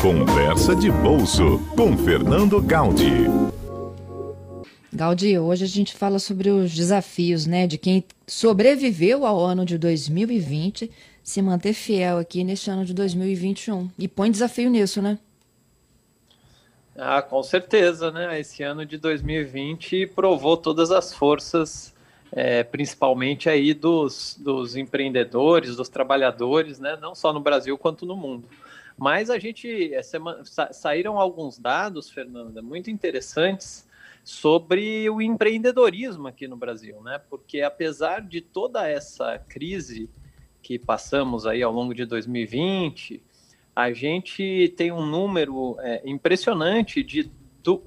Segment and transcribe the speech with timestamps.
[0.00, 3.26] Conversa de Bolso com Fernando Gaudi.
[4.92, 9.78] Gaudi, hoje a gente fala sobre os desafios, né, de quem sobreviveu ao ano de
[9.78, 10.90] 2020
[11.22, 13.90] se manter fiel aqui neste ano de 2021.
[13.98, 15.18] E põe desafio nisso, né?
[16.96, 18.40] Ah, com certeza, né?
[18.40, 21.94] Esse ano de 2020 provou todas as forças,
[22.32, 26.96] é, principalmente aí dos, dos empreendedores, dos trabalhadores, né?
[27.00, 28.48] Não só no Brasil quanto no mundo.
[28.96, 33.86] Mas a gente é, semana, sa, saíram alguns dados, Fernanda, muito interessantes
[34.24, 37.20] sobre o empreendedorismo aqui no Brasil, né?
[37.30, 40.10] Porque apesar de toda essa crise
[40.60, 43.22] que passamos aí ao longo de 2020,
[43.74, 47.30] a gente tem um número é, impressionante de,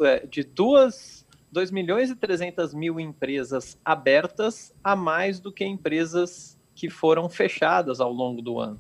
[0.02, 1.21] é, de duas
[1.52, 8.00] 2 milhões e 300 mil empresas abertas a mais do que empresas que foram fechadas
[8.00, 8.80] ao longo do ano.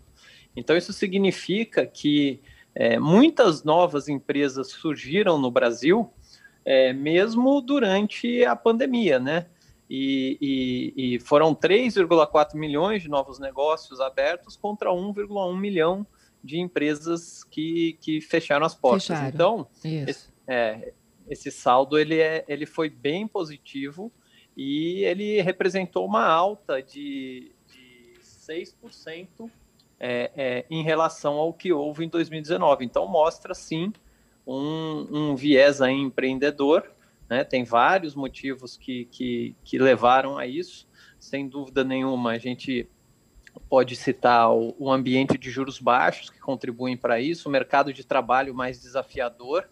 [0.55, 2.41] Então, isso significa que
[2.73, 6.11] é, muitas novas empresas surgiram no Brasil,
[6.63, 9.47] é, mesmo durante a pandemia, né?
[9.89, 10.37] E,
[10.95, 16.07] e, e foram 3,4 milhões de novos negócios abertos contra 1,1 milhão
[16.41, 19.07] de empresas que, que fecharam as portas.
[19.07, 19.27] Fecharam.
[19.27, 20.93] Então, esse, é,
[21.31, 24.11] esse saldo ele, é, ele foi bem positivo
[24.55, 29.49] e ele representou uma alta de, de 6%
[29.97, 32.83] é, é, em relação ao que houve em 2019.
[32.83, 33.93] Então, mostra sim
[34.45, 36.91] um, um viés aí empreendedor.
[37.29, 37.45] Né?
[37.45, 40.85] Tem vários motivos que, que, que levaram a isso.
[41.17, 42.89] Sem dúvida nenhuma, a gente
[43.69, 48.05] pode citar o, o ambiente de juros baixos que contribuem para isso, o mercado de
[48.05, 49.69] trabalho mais desafiador,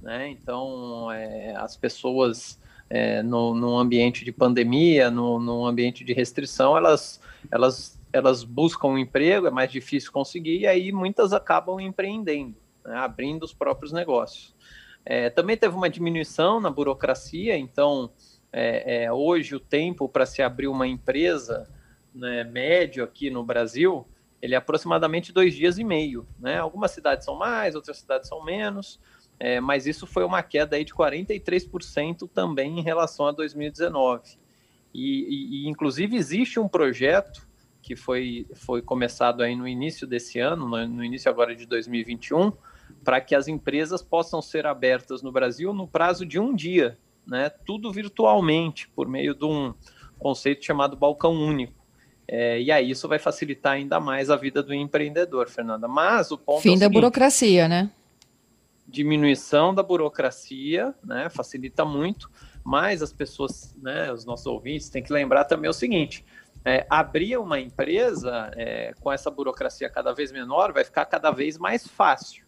[0.00, 0.28] né?
[0.28, 6.76] Então, é, as pessoas é, no, no, ambiente de pandemia, no, no, ambiente de restrição,
[6.76, 12.54] elas, elas, elas buscam um emprego, é mais difícil conseguir, e aí muitas acabam empreendendo,
[12.84, 12.96] né?
[12.96, 14.54] abrindo os próprios negócios.
[15.04, 18.10] É, também teve uma diminuição na burocracia, então,
[18.52, 21.68] é, é, hoje o tempo para se abrir uma empresa
[22.14, 24.06] né, médio aqui no Brasil,
[24.40, 26.26] ele é aproximadamente dois dias e meio.
[26.38, 26.58] Né?
[26.58, 29.00] Algumas cidades são mais, outras cidades são menos,
[29.38, 34.38] é, mas isso foi uma queda aí de 43% também em relação a 2019.
[34.94, 37.46] E, e, e, inclusive existe um projeto
[37.82, 42.50] que foi, foi começado aí no início desse ano, no, no início agora de 2021,
[43.04, 47.50] para que as empresas possam ser abertas no Brasil no prazo de um dia, né?
[47.64, 49.74] tudo virtualmente, por meio de um
[50.18, 51.74] conceito chamado balcão único.
[52.26, 55.86] É, e aí isso vai facilitar ainda mais a vida do empreendedor, Fernanda.
[55.86, 57.90] Mas o ponto fim é o da burocracia, né?
[58.88, 61.28] Diminuição da burocracia, né?
[61.28, 62.30] Facilita muito.
[62.64, 64.12] Mas as pessoas, né?
[64.12, 66.24] Os nossos ouvintes têm que lembrar também o seguinte:
[66.64, 71.56] é, abrir uma empresa é, com essa burocracia cada vez menor vai ficar cada vez
[71.56, 72.44] mais fácil.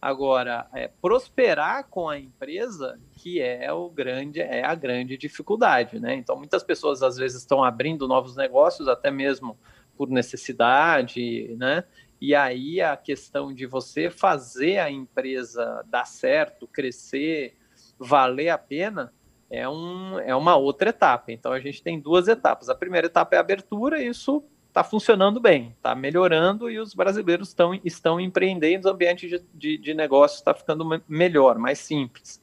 [0.00, 6.14] Agora, é, prosperar com a empresa que é o grande é a grande dificuldade, né?
[6.14, 9.58] Então, muitas pessoas às vezes estão abrindo novos negócios até mesmo
[9.96, 11.82] por necessidade, né?
[12.20, 17.56] E aí a questão de você fazer a empresa dar certo, crescer,
[17.98, 19.12] valer a pena,
[19.50, 21.32] é, um, é uma outra etapa.
[21.32, 22.68] Então a gente tem duas etapas.
[22.68, 27.52] A primeira etapa é a abertura, isso está funcionando bem, está melhorando e os brasileiros
[27.52, 32.40] tão, estão empreendendo, o ambiente de, de, de negócio está ficando melhor, mais simples.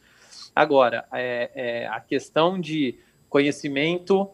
[0.56, 2.98] Agora, é, é, a questão de
[3.30, 4.30] conhecimento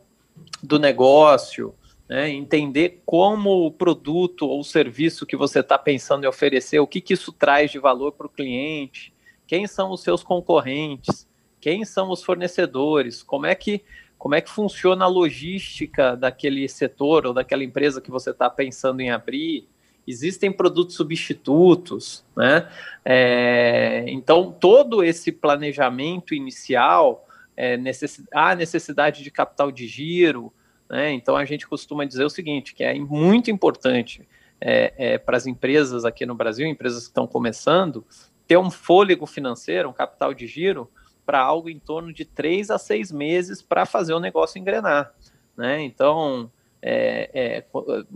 [0.63, 1.75] do negócio,
[2.12, 7.00] né, entender como o produto ou serviço que você está pensando em oferecer, o que,
[7.00, 9.14] que isso traz de valor para o cliente,
[9.48, 11.26] quem são os seus concorrentes,
[11.62, 13.82] quem são os fornecedores, como é que
[14.18, 19.00] como é que funciona a logística daquele setor ou daquela empresa que você está pensando
[19.00, 19.68] em abrir?
[20.06, 22.70] Existem produtos substitutos, né?
[23.04, 30.54] É, então, todo esse planejamento inicial, é, necess, há necessidade de capital de giro,
[30.91, 31.13] né?
[31.13, 34.28] Então, a gente costuma dizer o seguinte, que é muito importante
[34.59, 38.06] é, é para as empresas aqui no Brasil, empresas que estão começando,
[38.45, 40.92] ter um fôlego financeiro, um capital de giro,
[41.25, 45.13] para algo em torno de três a seis meses para fazer o negócio engrenar.
[45.56, 45.81] Né?
[45.81, 46.51] Então,
[46.81, 47.66] é, é,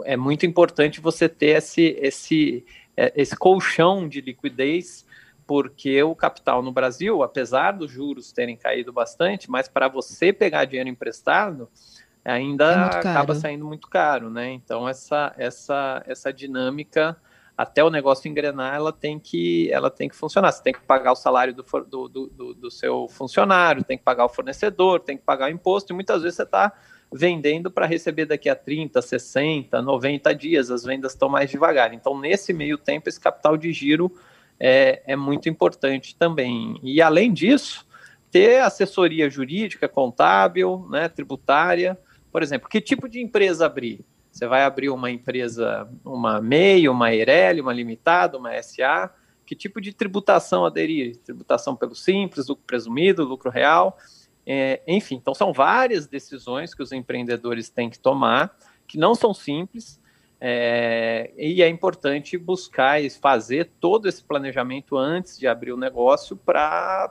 [0.03, 2.65] é, muito importante você ter esse, esse,
[2.97, 5.05] é, esse colchão de liquidez,
[5.47, 10.65] porque o capital no Brasil, apesar dos juros terem caído bastante, mas para você pegar
[10.65, 11.69] dinheiro emprestado,
[12.25, 14.51] ainda é acaba saindo muito caro, né?
[14.51, 17.15] Então essa essa essa dinâmica
[17.57, 20.51] até o negócio engrenar, ela tem que, ela tem que funcionar.
[20.51, 24.25] Você tem que pagar o salário do, do, do, do seu funcionário, tem que pagar
[24.25, 26.73] o fornecedor, tem que pagar o imposto, e muitas vezes você está
[27.11, 30.69] vendendo para receber daqui a 30, 60, 90 dias.
[30.69, 31.93] As vendas estão mais devagar.
[31.93, 34.11] Então, nesse meio tempo, esse capital de giro
[34.59, 36.77] é, é muito importante também.
[36.83, 37.85] E além disso,
[38.29, 41.97] ter assessoria jurídica, contábil, né, tributária.
[42.35, 44.03] Por exemplo, que tipo de empresa abrir?
[44.29, 49.09] Você vai abrir uma empresa, uma MEI, uma EIRELI, uma limitada, uma SA.
[49.45, 51.15] Que tipo de tributação aderir?
[51.15, 53.97] Tributação pelo simples, lucro presumido, lucro real.
[54.45, 58.53] É, enfim, então são várias decisões que os empreendedores têm que tomar,
[58.85, 59.97] que não são simples,
[60.39, 66.35] é, e é importante buscar e fazer todo esse planejamento antes de abrir o negócio
[66.35, 67.09] para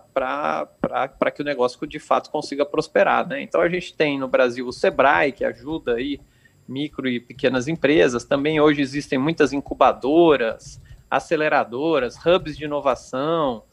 [1.34, 3.26] que o negócio de fato consiga prosperar.
[3.26, 3.42] Né?
[3.42, 6.20] Então a gente tem no Brasil o Sebrae, que ajuda aí
[6.68, 8.24] micro e pequenas empresas.
[8.24, 10.80] Também hoje existem muitas incubadoras,
[11.10, 13.64] aceleradoras, hubs de inovação,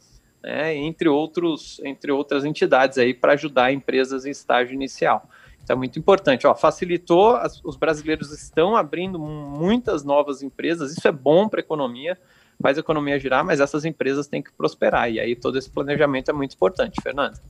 [0.42, 5.28] né, entre, outros, entre outras entidades aí para ajudar empresas em estágio inicial.
[5.62, 6.46] Isso é muito importante.
[6.46, 11.62] Ó, facilitou, as, os brasileiros estão abrindo muitas novas empresas, isso é bom para a
[11.62, 12.18] economia,
[12.60, 15.10] faz a economia girar, mas essas empresas têm que prosperar.
[15.10, 17.40] E aí todo esse planejamento é muito importante, Fernanda.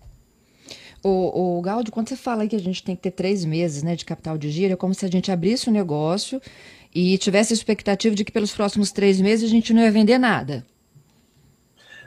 [1.03, 3.97] O, o Galdi, quando você fala que a gente tem que ter três meses né,
[3.97, 6.41] de capital de giro, é como se a gente abrisse o um negócio
[6.95, 10.19] e tivesse a expectativa de que pelos próximos três meses a gente não ia vender
[10.19, 10.65] nada.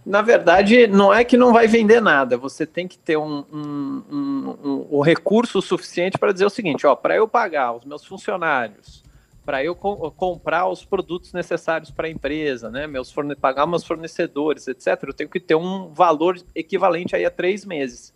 [0.05, 4.03] Na verdade, não é que não vai vender nada, você tem que ter um, um,
[4.11, 8.05] um, um, um recurso suficiente para dizer o seguinte: ó, para eu pagar os meus
[8.05, 9.03] funcionários,
[9.43, 14.67] para eu co comprar os produtos necessários para a empresa, né, meus pagar meus fornecedores,
[14.67, 18.13] etc., eu tenho que ter um valor equivalente aí a três meses.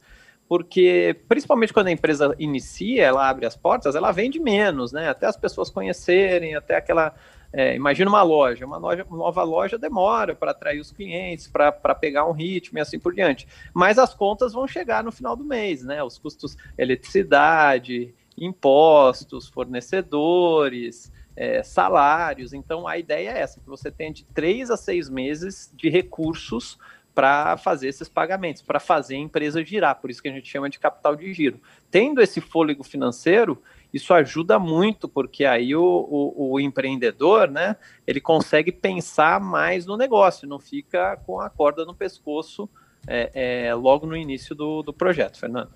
[0.48, 5.08] Porque, principalmente quando a empresa inicia, ela abre as portas, ela vende menos, né?
[5.08, 7.14] Até as pessoas conhecerem, até aquela
[7.52, 12.26] é, imagina uma loja, uma, loja, nova loja demora para atrair os clientes, para pegar
[12.28, 13.48] um ritmo e assim por diante.
[13.74, 16.04] Mas as contas vão chegar no final do mês, né?
[16.04, 22.54] Os custos, eletricidade, impostos, fornecedores, é, salários.
[22.54, 26.78] Então a ideia é essa: que você tenha de três a seis meses de recursos
[27.16, 30.00] para fazer esses pagamentos, para fazer a empresa girar.
[30.00, 31.60] Por isso que a gente chama de capital de giro.
[31.90, 33.62] Tendo esse fôlego financeiro,
[33.94, 37.76] isso ajuda muito, porque aí o, o, o, empreendedor, né,
[38.06, 42.70] ele consegue pensar mais no negócio, não fica com a corda no pescoço
[43.08, 45.72] é, é, logo no início do, do projeto, Fernando.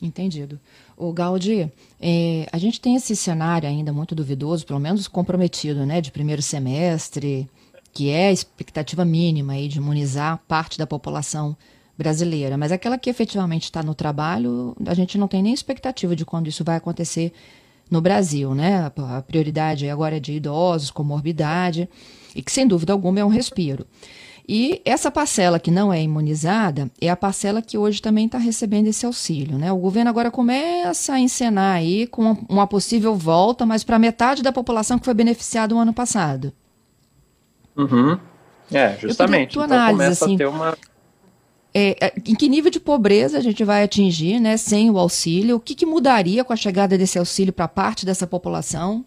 [0.00, 0.60] Entendido.
[0.96, 6.00] O Gaudi, é, a gente tem esse cenário ainda muito duvidoso, pelo menos comprometido, né,
[6.00, 7.48] de primeiro semestre,
[7.92, 11.56] que é a expectativa mínima aí de imunizar parte da população
[11.98, 16.24] brasileira, mas aquela que efetivamente está no trabalho, a gente não tem nem expectativa de
[16.24, 17.32] quando isso vai acontecer
[17.90, 18.92] no Brasil, né?
[18.96, 21.88] A prioridade agora é de idosos, comorbidade,
[22.36, 23.84] e que sem dúvida alguma é um respiro.
[24.48, 28.86] E essa parcela que não é imunizada é a parcela que hoje também está recebendo
[28.86, 29.58] esse auxílio.
[29.58, 29.70] Né?
[29.72, 34.52] O governo agora começa a encenar aí com uma possível volta, mas para metade da
[34.52, 36.52] população que foi beneficiada no ano passado.
[37.76, 38.18] Uhum.
[38.72, 39.58] É, justamente.
[39.58, 40.78] então começa assim, a ter uma
[41.74, 45.56] é, é, em que nível de pobreza a gente vai atingir, né, sem o auxílio?
[45.56, 49.04] O que, que mudaria com a chegada desse auxílio para parte dessa população?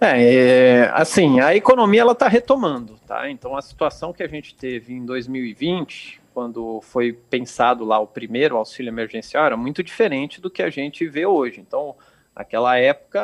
[0.00, 3.30] É, é, assim, a economia ela está retomando, tá?
[3.30, 8.56] Então a situação que a gente teve em 2020, quando foi pensado lá o primeiro
[8.56, 11.60] auxílio emergencial, era muito diferente do que a gente vê hoje.
[11.60, 11.96] Então,
[12.36, 13.20] naquela época,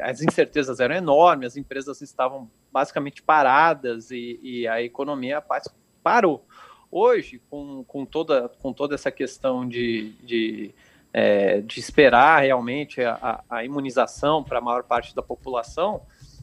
[0.00, 5.40] as incertezas eram enormes, as empresas estavam basicamente paradas e, e a economia
[6.02, 6.44] parou.
[6.90, 10.74] Hoje, com, com, toda, com toda essa questão de, de,
[11.12, 16.02] é, de esperar realmente a, a imunização para a maior parte da população,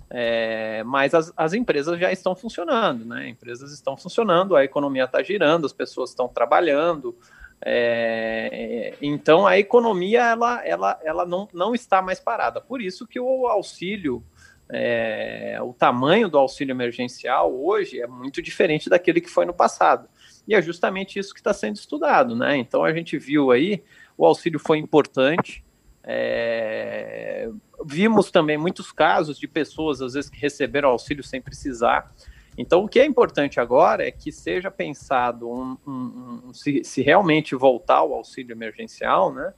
[0.09, 3.27] é, mas as, as, empresas já estão funcionando, né?
[3.27, 7.17] Empresas estão funcionando, a economia está girando, as pessoas estão trabalhando.
[7.59, 12.61] É, então a economia ela, ela, ela não, não está mais parada.
[12.61, 14.23] Por isso que o auxílio
[14.69, 20.07] é, o tamanho do auxílio emergencial hoje é muito diferente daquele que foi no passado.
[20.47, 22.57] E é justamente isso que está sendo estudado, né?
[22.57, 23.83] Então a gente viu aí,
[24.17, 25.63] o auxílio foi importante.
[26.03, 27.49] É,
[27.85, 32.13] vimos também muitos casos de pessoas, às vezes, que receberam auxílio sem precisar.
[32.57, 37.01] Então, o que é importante agora é que seja pensado um, um, um, se, se
[37.01, 39.53] realmente voltar ao auxílio emergencial, né?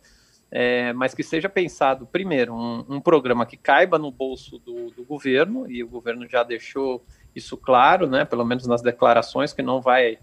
[0.52, 5.04] É, mas que seja pensado, primeiro, um, um, programa que caiba no bolso do, do,
[5.04, 9.80] governo, e o governo já deixou isso claro, né, pelo menos nas declarações, que não
[9.80, 10.18] vai,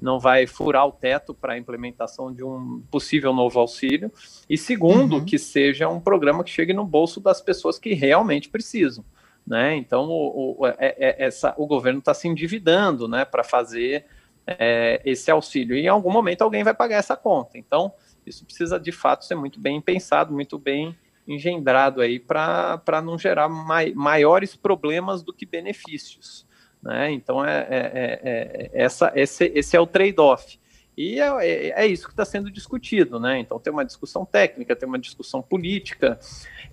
[0.00, 4.12] não vai furar o teto para a implementação de um possível novo auxílio,
[4.48, 5.24] e segundo, uhum.
[5.24, 9.04] que seja um programa que chegue no bolso das pessoas que realmente precisam.
[9.44, 9.74] Né?
[9.74, 14.06] Então, o, o, é, é, essa, o governo está se endividando né, para fazer
[14.46, 17.58] é, esse auxílio, e em algum momento alguém vai pagar essa conta.
[17.58, 17.92] Então,
[18.26, 23.48] Isso precisa de fato ser muito bem pensado, muito bem engendrado aí para não gerar
[23.48, 26.46] mai, maiores problemas do que benefícios.
[26.82, 27.12] Né?
[27.12, 30.58] Então, é, é, é, é essa, esse, esse é o trade-off.
[30.96, 33.38] E é, é, é isso que está sendo discutido, né?
[33.38, 36.18] Então tem uma discussão técnica, tem uma discussão política,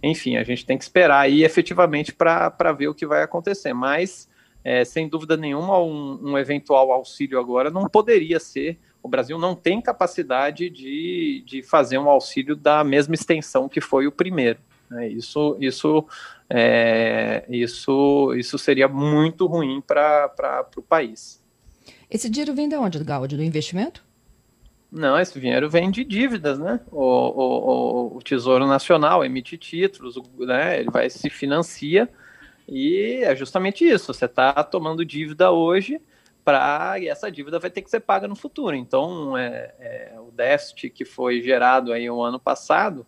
[0.03, 3.73] enfim, a gente tem que esperar aí efetivamente para ver o que vai acontecer.
[3.73, 4.29] Mas,
[4.63, 8.77] é, sem dúvida nenhuma, um, um, eventual auxílio agora não poderia ser.
[9.01, 14.07] O Brasil não tem capacidade de, de fazer um auxílio da mesma extensão que foi
[14.07, 14.59] o primeiro.
[14.89, 15.07] Né?
[15.07, 16.05] Isso, isso,
[16.49, 21.41] é, isso, isso seria muito ruim para o país.
[22.09, 23.37] Esse dinheiro vem de onde, Gaudi?
[23.37, 24.03] Do investimento?
[24.91, 26.79] Não, esse dinheiro vem de dívidas, né?
[26.91, 30.79] O, o, o Tesouro Nacional emite títulos, né?
[30.79, 32.09] Ele vai se financia
[32.67, 34.11] e é justamente isso.
[34.11, 36.01] Você está tomando dívida hoje
[36.43, 38.75] para e essa dívida vai ter que ser paga no futuro.
[38.75, 43.05] Então, é, é, o déficit que foi gerado aí o ano passado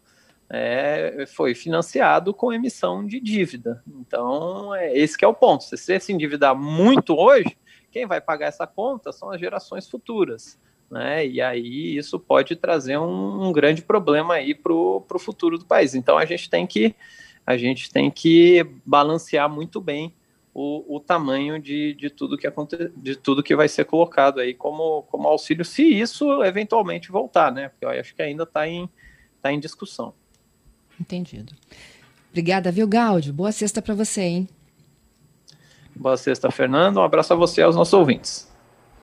[0.49, 3.83] é, foi financiado com emissão de dívida.
[3.87, 5.63] Então, é, esse que é o ponto.
[5.63, 7.57] Se você se endividar muito hoje,
[7.91, 10.59] quem vai pagar essa conta são as gerações futuras
[10.91, 11.25] né?
[11.25, 15.95] E aí isso pode trazer um, um grande problema aí para o futuro do país.
[15.95, 16.93] Então a gente tem que
[17.47, 20.13] a gente tem que balancear muito bem
[20.53, 24.53] o, o tamanho de, de tudo que aconte, de tudo que vai ser colocado aí
[24.53, 27.69] como, como auxílio, se isso eventualmente voltar, né?
[27.69, 28.89] Porque eu acho que ainda está em,
[29.41, 30.13] tá em discussão.
[30.99, 31.53] Entendido.
[32.29, 33.33] Obrigada, viu, Gáudio?
[33.33, 34.49] Boa sexta para você, hein?
[35.95, 36.97] Boa sexta, Fernando.
[36.97, 38.50] Um abraço a você e aos nossos ouvintes.